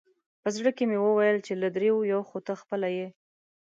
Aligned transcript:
په 0.41 0.49
زړه 0.55 0.71
کې 0.77 0.83
مې 0.89 0.97
وویل 1.05 1.37
چې 1.45 1.53
له 1.61 1.67
درېیو 1.75 2.09
یو 2.13 2.21
خو 2.29 2.37
ته 2.47 2.53
خپله 2.61 2.87
یې. 2.97 3.07